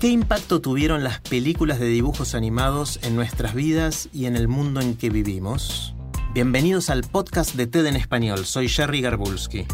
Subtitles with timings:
[0.00, 4.82] ¿Qué impacto tuvieron las películas de dibujos animados en nuestras vidas y en el mundo
[4.82, 5.94] en que vivimos?
[6.34, 8.44] Bienvenidos al podcast de TED en español.
[8.44, 9.64] Soy Jerry Garbulski.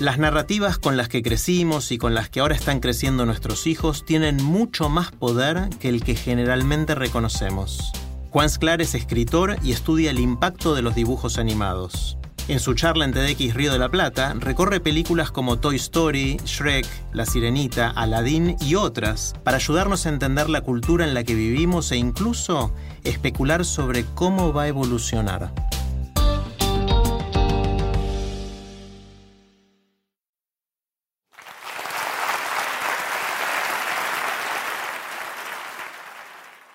[0.00, 4.06] Las narrativas con las que crecimos y con las que ahora están creciendo nuestros hijos
[4.06, 7.92] tienen mucho más poder que el que generalmente reconocemos.
[8.30, 12.16] Juan Sclar es escritor y estudia el impacto de los dibujos animados.
[12.48, 16.86] En su charla en TEDx Río de la Plata, recorre películas como Toy Story, Shrek,
[17.12, 21.90] La Sirenita, Aladdin y otras para ayudarnos a entender la cultura en la que vivimos
[21.90, 25.52] e incluso especular sobre cómo va a evolucionar.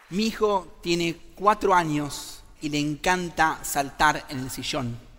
[0.10, 5.11] Mi hijo tiene cuatro años y le encanta saltar en el sillón.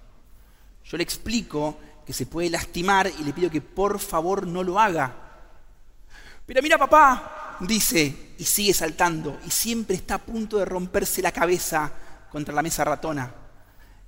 [0.92, 4.78] Yo le explico que se puede lastimar y le pido que por favor no lo
[4.78, 5.10] haga.
[6.44, 11.32] Pero mira papá, dice, y sigue saltando, y siempre está a punto de romperse la
[11.32, 11.90] cabeza
[12.30, 13.32] contra la mesa ratona.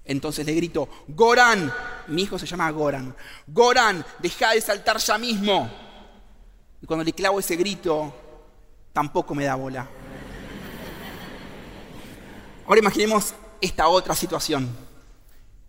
[0.04, 1.72] Entonces le grito, Goran,
[2.08, 5.70] mi hijo se llama Goran, Goran, deja de saltar ya mismo.
[6.82, 8.14] Y cuando le clavo ese grito,
[8.92, 9.88] tampoco me da bola.
[12.66, 14.83] Ahora imaginemos esta otra situación.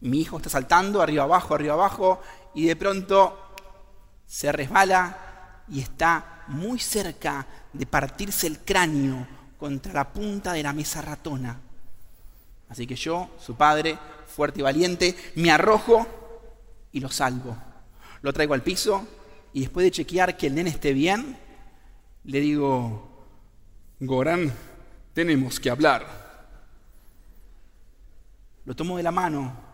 [0.06, 2.22] Mi hijo está saltando arriba abajo, arriba abajo,
[2.54, 3.54] y de pronto
[4.28, 10.74] se resbala y está muy cerca de partirse el cráneo contra la punta de la
[10.74, 11.60] mesa ratona.
[12.70, 13.98] Así que yo, su padre,
[14.28, 16.06] fuerte y valiente, me arrojo
[16.92, 17.58] y lo salvo.
[18.22, 19.08] Lo traigo al piso
[19.54, 21.36] y después de chequear que el nene esté bien,
[22.26, 23.26] le digo,
[24.00, 24.54] Gorán,
[25.16, 26.06] tenemos que hablar.
[28.66, 29.65] Lo tomo de la mano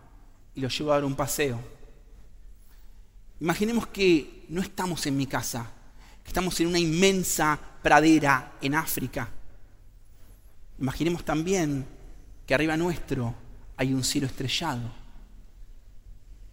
[0.56, 1.60] y lo llevo a dar un paseo.
[3.40, 5.72] Imaginemos que no estamos en mi casa,
[6.24, 9.30] que estamos en una inmensa pradera en África.
[10.80, 11.86] Imaginemos también
[12.46, 13.34] que arriba nuestro
[13.78, 14.92] hay un cielo estrellado.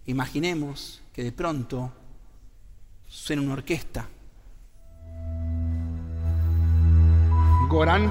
[0.06, 1.92] Imaginemos que de pronto
[3.06, 4.08] suena una orquesta.
[7.68, 8.10] Goran,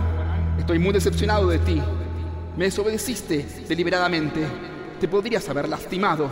[0.60, 1.82] estoy muy decepcionado de ti.
[2.56, 4.77] Me desobedeciste deliberadamente.
[5.00, 6.30] Te podrías haber lastimado.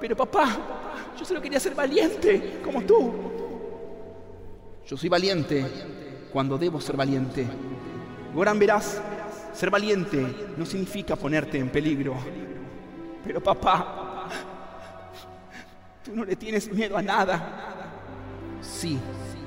[0.00, 0.56] Pero papá,
[1.18, 3.12] yo solo quería ser valiente, como tú.
[4.86, 5.66] Yo soy valiente
[6.32, 7.46] cuando debo ser valiente.
[8.34, 9.00] Goran, verás,
[9.52, 12.14] ser valiente no significa ponerte en peligro.
[13.24, 14.28] Pero papá,
[16.04, 17.90] tú no le tienes miedo a nada.
[18.60, 18.98] Sí,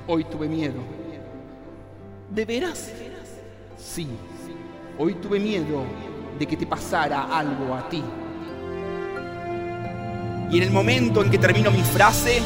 [0.08, 0.82] hoy tuve miedo.
[2.30, 2.92] ¿De veras?
[3.78, 4.08] Sí,
[4.98, 5.84] Hoy tuve miedo
[6.38, 8.04] de que te pasara algo a ti.
[10.52, 12.42] Y en el momento en que termino mi frase,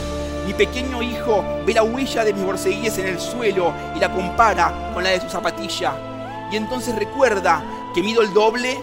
[0.46, 4.92] mi pequeño hijo ve la huella de mis borceguíes en el suelo y la compara
[4.94, 6.50] con la de su zapatilla.
[6.52, 7.64] Y entonces recuerda
[7.96, 8.78] que mido el doble,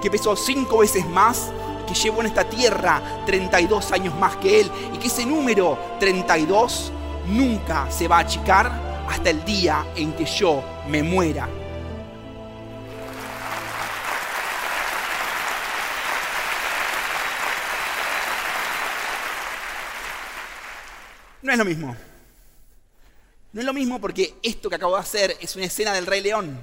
[0.00, 1.50] que peso cinco veces más,
[1.88, 6.92] que llevo en esta tierra 32 años más que él y que ese número 32
[7.26, 8.70] nunca se va a achicar
[9.08, 11.48] hasta el día en que yo me muera.
[21.50, 21.96] No es lo mismo.
[23.52, 26.20] No es lo mismo porque esto que acabo de hacer es una escena del Rey
[26.20, 26.56] León.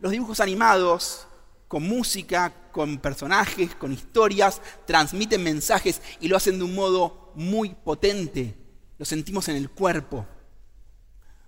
[0.00, 1.26] Los dibujos animados,
[1.66, 7.70] con música, con personajes, con historias, transmiten mensajes y lo hacen de un modo muy
[7.70, 8.54] potente.
[8.98, 10.26] Lo sentimos en el cuerpo.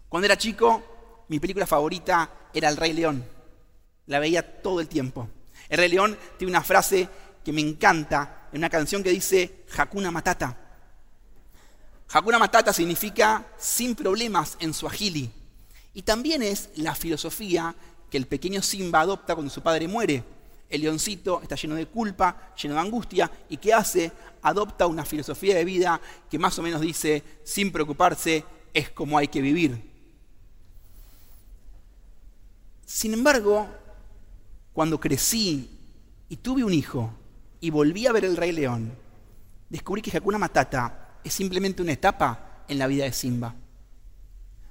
[0.08, 3.22] Cuando era chico, mi película favorita era El Rey León.
[4.06, 5.28] La veía todo el tiempo.
[5.68, 7.10] El Rey León tiene una frase
[7.44, 10.63] que me encanta, en una canción que dice Hakuna Matata.
[12.08, 15.30] Hakuna Matata significa sin problemas en su agili.
[15.94, 17.74] Y también es la filosofía
[18.10, 20.24] que el pequeño Simba adopta cuando su padre muere.
[20.68, 24.10] El leoncito está lleno de culpa, lleno de angustia, y ¿qué hace?
[24.42, 29.28] Adopta una filosofía de vida que más o menos dice, sin preocuparse, es como hay
[29.28, 29.92] que vivir.
[32.84, 33.68] Sin embargo,
[34.72, 35.70] cuando crecí
[36.28, 37.12] y tuve un hijo
[37.60, 38.92] y volví a ver el Rey León,
[39.70, 43.54] descubrí que Hakuna Matata es simplemente una etapa en la vida de Simba.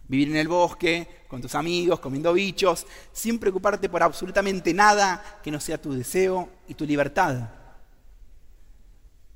[0.08, 5.50] Vivir en el bosque, con tus amigos, comiendo bichos, sin preocuparte por absolutamente nada que
[5.50, 7.50] no sea tu deseo y tu libertad.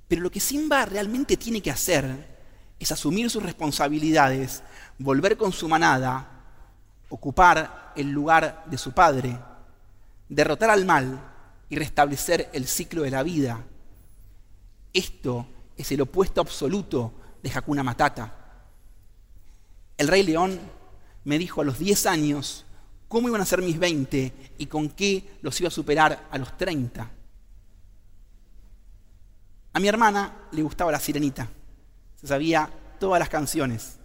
[0.07, 2.37] Pero lo que Simba realmente tiene que hacer
[2.79, 4.61] es asumir sus responsabilidades,
[4.99, 6.43] volver con su manada,
[7.09, 9.37] ocupar el lugar de su padre,
[10.29, 11.19] derrotar al mal
[11.69, 13.63] y restablecer el ciclo de la vida.
[14.93, 15.47] Esto
[15.77, 18.33] es el opuesto absoluto de Hakuna Matata.
[19.97, 20.59] El rey león
[21.23, 22.65] me dijo a los 10 años
[23.07, 26.57] cómo iban a ser mis 20 y con qué los iba a superar a los
[26.57, 27.11] 30.
[29.73, 31.47] A mi hermana le gustaba la sirenita.
[32.19, 32.69] Se sabía
[32.99, 33.97] todas las canciones.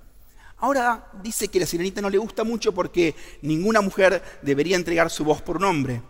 [0.59, 5.25] Ahora dice que la sirenita no le gusta mucho porque ninguna mujer debería entregar su
[5.25, 6.03] voz por nombre.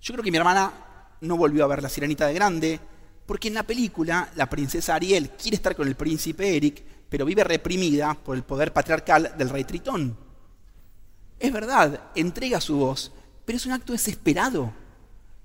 [0.00, 0.72] Yo creo que mi hermana
[1.20, 2.80] no volvió a ver la sirenita de grande
[3.26, 7.44] porque en la película la princesa Ariel quiere estar con el príncipe Eric, pero vive
[7.44, 10.16] reprimida por el poder patriarcal del rey Tritón.
[11.38, 13.12] Es verdad, entrega su voz,
[13.44, 14.72] pero es un acto desesperado.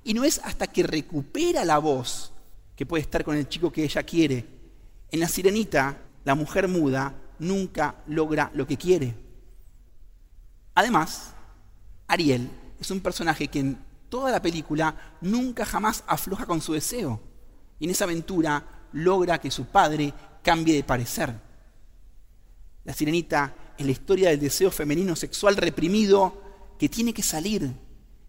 [0.04, 2.32] Y no es hasta que recupera la voz
[2.76, 4.46] que puede estar con el chico que ella quiere.
[5.12, 9.16] En la sirenita, la mujer muda nunca logra lo que quiere.
[10.76, 11.34] Además,
[12.08, 12.50] Ariel
[12.80, 13.78] es un personaje que en
[14.08, 17.22] toda la película nunca jamás afloja con su deseo.
[17.80, 21.34] Y en esa aventura logra que su padre cambie de parecer.
[22.84, 26.42] La sirenita es la historia del deseo femenino sexual reprimido
[26.78, 27.72] que tiene que salir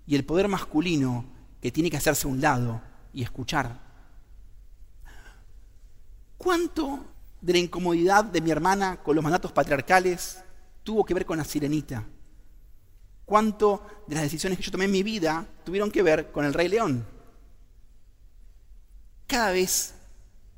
[0.06, 1.24] y el poder masculino
[1.60, 2.80] que tiene que hacerse a un lado
[3.12, 3.78] y escuchar.
[6.36, 7.04] ¿Cuánto
[7.40, 10.42] de la incomodidad de mi hermana con los mandatos patriarcales
[10.82, 12.04] tuvo que ver con la sirenita?
[13.24, 16.54] ¿Cuánto de las decisiones que yo tomé en mi vida tuvieron que ver con el
[16.54, 17.06] rey león?
[19.30, 19.94] Cada vez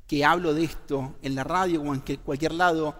[0.07, 2.95] que hablo de esto en la radio o en cualquier lado,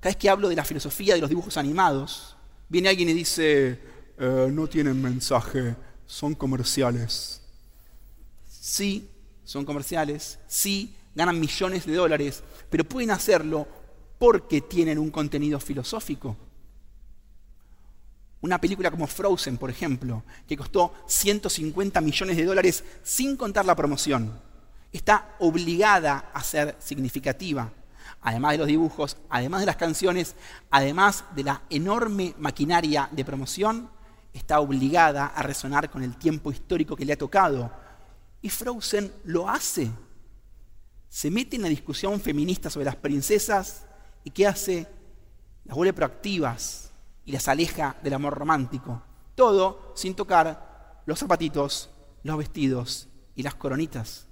[0.00, 2.34] cada vez que hablo de la filosofía de los dibujos animados,
[2.66, 3.78] viene alguien y dice,
[4.18, 5.76] eh, no tienen mensaje,
[6.06, 7.42] son comerciales.
[8.48, 9.10] Sí,
[9.44, 13.68] son comerciales, sí, ganan millones de dólares, pero pueden hacerlo
[14.18, 16.38] porque tienen un contenido filosófico.
[18.40, 23.76] Una película como Frozen, por ejemplo, que costó 150 millones de dólares sin contar la
[23.76, 24.47] promoción,
[24.92, 27.70] está obligada a ser significativa
[28.22, 30.34] además de los dibujos, además de las canciones,
[30.70, 33.90] además de la enorme maquinaria de promoción,
[34.32, 37.72] está obligada a resonar con el tiempo histórico que le ha tocado.
[38.42, 39.90] Y Frozen lo hace.
[41.08, 43.86] Se mete en la discusión feminista sobre las princesas
[44.24, 44.86] y ¿qué hace?
[45.64, 46.92] Las vuelve proactivas
[47.24, 49.02] y las aleja del amor romántico.
[49.34, 51.90] Todo sin tocar los zapatitos,
[52.22, 54.27] los vestidos y las coronitas.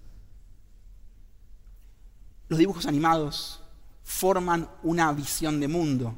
[2.48, 3.62] Los dibujos animados
[4.04, 6.16] forman una visión de mundo.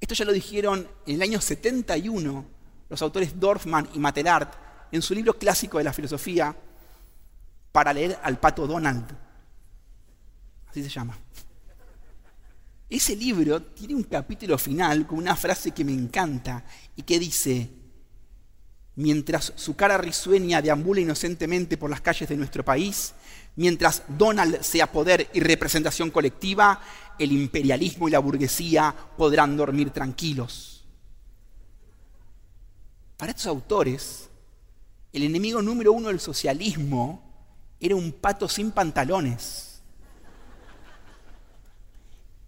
[0.00, 2.44] Esto ya lo dijeron en el año 71
[2.88, 4.54] los autores Dorfman y Matelart
[4.92, 6.54] en su libro clásico de la filosofía
[7.72, 9.16] para leer al pato Donald.
[10.68, 11.18] Así se llama.
[12.88, 16.62] Ese libro tiene un capítulo final con una frase que me encanta
[16.94, 17.70] y que dice,
[18.96, 23.14] mientras su cara risueña deambula inocentemente por las calles de nuestro país,
[23.56, 26.80] Mientras Donald sea poder y representación colectiva,
[27.18, 30.84] el imperialismo y la burguesía podrán dormir tranquilos.
[33.16, 34.30] Para estos autores,
[35.12, 37.22] el enemigo número uno del socialismo
[37.78, 39.82] era un pato sin pantalones.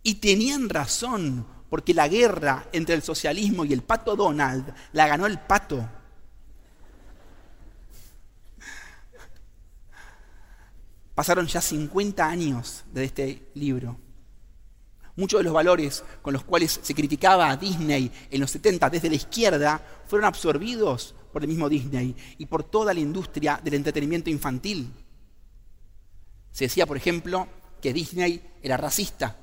[0.02, 5.26] Y tenían razón, porque la guerra entre el socialismo y el pato Donald la ganó
[5.26, 5.88] el pato.
[11.14, 13.99] Pasaron ya 50 años de este libro.
[15.16, 19.09] Muchos de los valores con los cuales se criticaba a Disney en los 70 desde
[19.09, 24.28] la izquierda fueron absorbidos por el mismo Disney y por toda la industria del entretenimiento
[24.28, 24.92] infantil.
[26.50, 27.47] Se decía, por ejemplo,
[27.80, 29.37] que Disney era racista.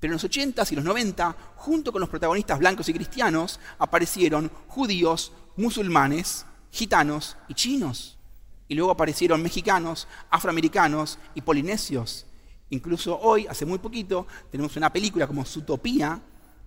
[0.00, 4.50] Pero en los 80s y los 90, junto con los protagonistas blancos y cristianos, aparecieron
[4.68, 8.17] judíos, musulmanes, gitanos y chinos.
[8.68, 12.26] Y luego aparecieron mexicanos, afroamericanos y polinesios.
[12.70, 16.20] Incluso hoy, hace muy poquito, tenemos una película como Zootopia,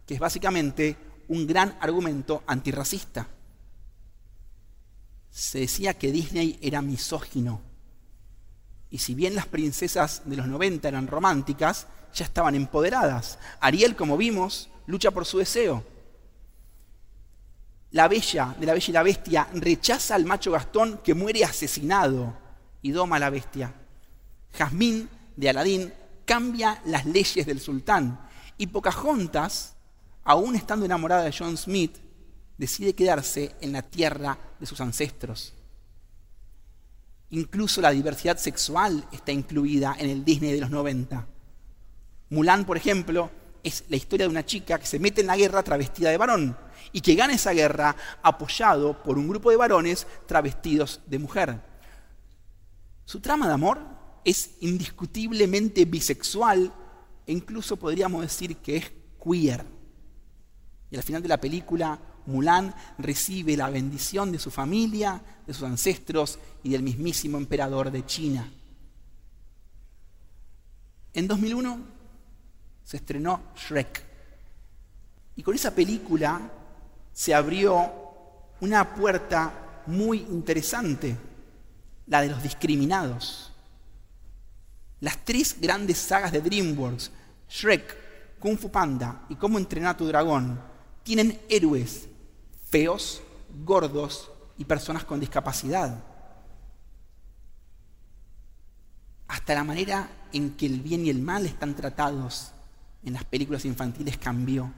[0.05, 3.27] que es básicamente un gran argumento antirracista.
[5.29, 7.61] Se decía que Disney era misógino.
[8.89, 13.39] Y si bien las princesas de los 90 eran románticas, ya estaban empoderadas.
[13.61, 15.85] Ariel, como vimos, lucha por su deseo.
[17.91, 22.37] La bella de la bella y la bestia rechaza al macho Gastón que muere asesinado
[22.81, 23.73] y doma a la bestia.
[24.53, 25.93] Jazmín de Aladín
[26.25, 29.75] cambia las leyes del sultán y Pocahontas,
[30.23, 31.97] aún estando enamorada de John Smith,
[32.57, 35.53] decide quedarse en la tierra de sus ancestros.
[37.31, 41.27] Incluso la diversidad sexual está incluida en el Disney de los 90.
[42.29, 43.31] Mulan, por ejemplo,
[43.63, 46.57] es la historia de una chica que se mete en la guerra travestida de varón
[46.91, 51.61] y que gana esa guerra apoyado por un grupo de varones travestidos de mujer.
[53.05, 53.79] Su trama de amor
[54.23, 56.73] es indiscutiblemente bisexual
[57.25, 58.91] e incluso podríamos decir que es
[59.23, 59.65] queer.
[60.89, 65.63] Y al final de la película, Mulan recibe la bendición de su familia, de sus
[65.63, 68.51] ancestros y del mismísimo emperador de China.
[71.13, 72.00] En 2001
[72.91, 74.03] se estrenó Shrek.
[75.37, 76.41] Y con esa película
[77.13, 77.89] se abrió
[78.59, 81.15] una puerta muy interesante,
[82.07, 83.53] la de los discriminados.
[84.99, 87.11] Las tres grandes sagas de DreamWorks,
[87.47, 90.61] Shrek, Kung Fu Panda y Cómo entrenar a tu dragón,
[91.03, 92.09] tienen héroes
[92.69, 93.21] feos,
[93.63, 95.97] gordos y personas con discapacidad.
[99.29, 102.51] Hasta la manera en que el bien y el mal están tratados
[103.03, 104.71] en las películas infantiles cambió.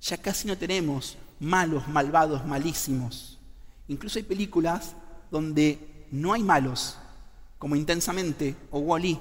[0.00, 3.38] Ya casi no tenemos malos, malvados, malísimos.
[3.88, 4.94] Incluso hay películas
[5.30, 6.96] donde no hay malos,
[7.58, 9.18] como Intensamente o Wally.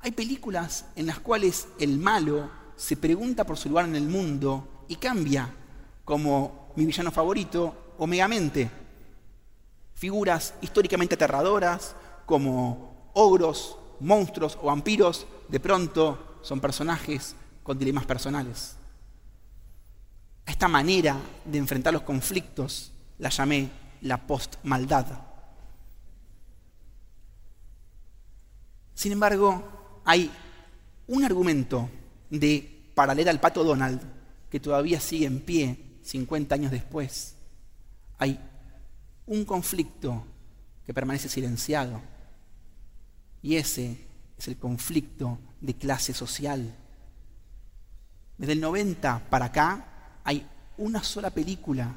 [0.00, 4.84] Hay películas en las cuales el malo se pregunta por su lugar en el mundo
[4.88, 5.48] y cambia
[6.04, 8.70] como mi villano favorito o Megamente.
[9.94, 11.94] Figuras históricamente aterradoras
[12.26, 18.76] como ogros, monstruos o vampiros, de pronto son personajes con dilemas personales.
[20.46, 23.70] A esta manera de enfrentar los conflictos la llamé
[24.02, 25.06] la post-maldad.
[28.94, 30.30] Sin embargo, hay
[31.06, 31.88] un argumento
[32.30, 34.00] de paralela al pato Donald
[34.50, 37.36] que todavía sigue en pie 50 años después,
[38.18, 38.38] hay
[39.26, 40.24] un conflicto
[40.84, 42.00] que permanece silenciado.
[43.42, 44.06] Y ese
[44.38, 46.74] es el conflicto de clase social.
[48.38, 50.46] Desde el 90 para acá hay
[50.78, 51.94] una sola película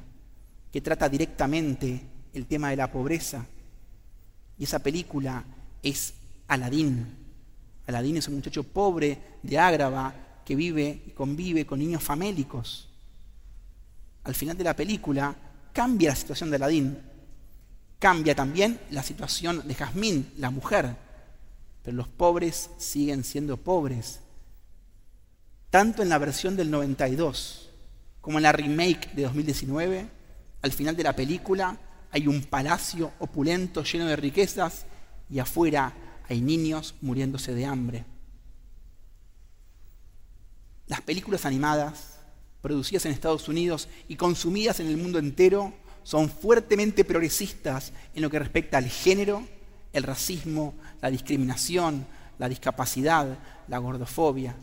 [0.71, 2.01] que trata directamente
[2.33, 3.45] el tema de la pobreza.
[4.57, 5.43] Y esa película
[5.81, 6.13] es
[6.47, 7.07] Aladín.
[7.87, 12.89] Aladín es un muchacho pobre de Ágrava que vive y convive con niños famélicos
[14.25, 15.35] al final de la película,
[15.71, 16.97] cambia la situación de Aladín.
[17.99, 20.95] Cambia también la situación de Jazmín, la mujer.
[21.85, 24.19] Pero los pobres siguen siendo pobres.
[25.69, 27.69] Tanto en la versión del 92
[28.19, 30.09] como en la remake de 2019,
[30.63, 31.77] al final de la película
[32.11, 34.85] hay un palacio opulento lleno de riquezas
[35.29, 35.93] y afuera
[36.27, 38.03] hay niños muriéndose de hambre.
[40.87, 42.15] Las películas animadas
[42.65, 48.29] producidas en Estados Unidos y consumidas en el mundo entero, son fuertemente progresistas en lo
[48.31, 49.47] que respecta al género,
[49.95, 52.05] el racismo, la discriminación,
[52.37, 53.37] la discapacidad,
[53.67, 54.55] la gordofobia,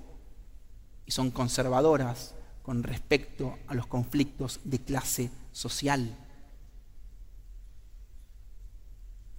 [1.07, 6.17] y son conservadoras con respecto a los conflictos de clase social.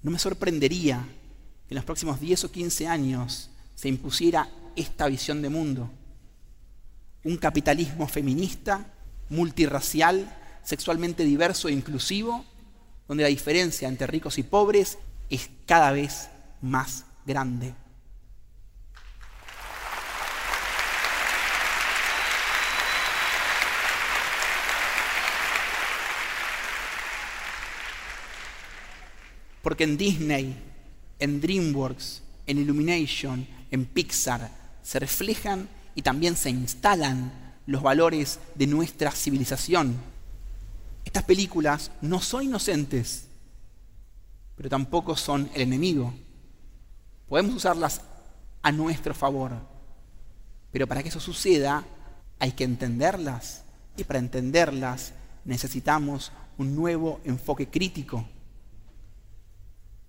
[0.01, 1.07] No me sorprendería
[1.67, 5.89] que en los próximos 10 o 15 años se impusiera esta visión de mundo
[7.23, 8.85] un capitalismo feminista,
[9.29, 12.45] multirracial, sexualmente diverso e inclusivo,
[13.07, 14.97] donde la diferencia entre ricos y pobres
[15.35, 16.29] es cada vez
[16.61, 17.73] más grande.
[29.61, 30.61] Porque en Disney,
[31.19, 34.51] en DreamWorks, en Illumination, en Pixar,
[34.83, 37.31] se reflejan y también se instalan
[37.65, 39.95] los valores de nuestra civilización.
[41.05, 43.27] Estas películas no son inocentes,
[44.55, 46.13] pero tampoco son el enemigo.
[47.27, 48.01] Podemos usarlas
[48.61, 49.51] a nuestro favor,
[50.71, 51.83] pero para que eso suceda
[52.39, 53.63] hay que entenderlas
[53.97, 55.13] y para entenderlas
[55.45, 58.25] necesitamos un nuevo enfoque crítico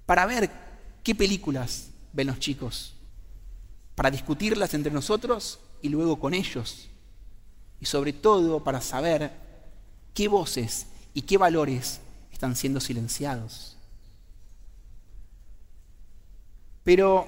[0.07, 0.51] para ver
[1.03, 2.95] qué películas ven los chicos,
[3.95, 6.89] para discutirlas entre nosotros y luego con ellos.
[7.81, 9.33] Y sobre todo para saber
[10.15, 12.01] qué voces y qué valores
[12.33, 13.74] están siendo silenciados.
[16.85, 17.27] Pero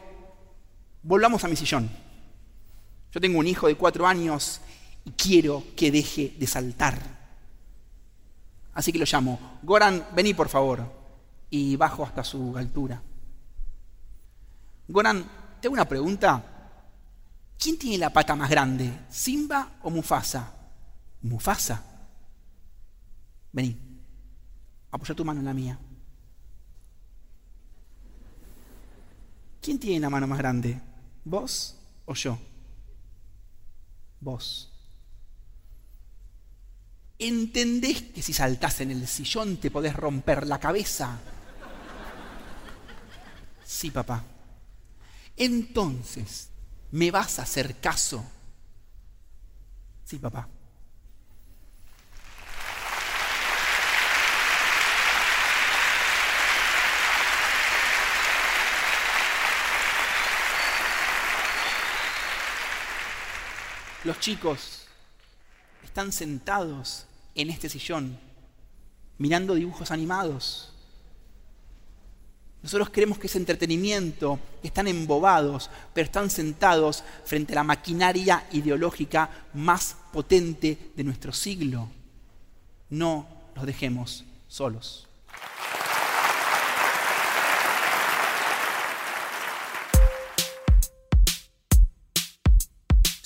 [1.03, 1.91] volvamos a mi sillón.
[3.11, 4.61] Yo tengo un hijo de cuatro años
[5.05, 7.01] y quiero que deje de saltar.
[8.75, 9.59] Así que lo llamo.
[9.63, 10.85] Goran, vení por favor.
[11.49, 13.03] Y bajo hasta su altura.
[14.89, 15.25] Goran,
[15.61, 16.45] te hago una pregunta.
[17.59, 20.53] ¿Quién tiene la pata más grande, Simba o Mufasa?
[21.23, 21.83] Mufasa.
[23.51, 23.79] Vení,
[24.91, 25.79] apoya tu mano en la mía.
[29.67, 30.81] ¿Quién tiene la mano más grande,
[31.25, 32.39] vos o yo?
[34.21, 34.73] Vos.
[37.19, 41.19] ¿Entendés que si saltás en el sillón te podés romper la cabeza?
[43.65, 44.23] Sí, papá.
[45.37, 46.49] Entonces,
[46.93, 48.25] ¿me vas a hacer caso?
[50.05, 50.49] Sí, papá.
[64.07, 64.83] Los chicos
[65.83, 68.17] están sentados en este sillón,
[69.19, 70.73] mirando dibujos animados.
[72.63, 79.29] Nosotros creemos que es entretenimiento, están embobados, pero están sentados frente a la maquinaria ideológica
[79.55, 81.89] más potente de nuestro siglo.
[82.91, 85.09] No los dejemos solos.